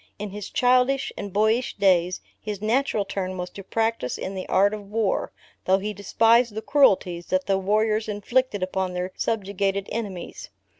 [0.17, 4.73] In his childish and boyish days, his natural turn was to practise in the art
[4.73, 5.31] of war,
[5.65, 10.49] though he despised the cruelties that the warriors inflicted upon their subjugated enemies.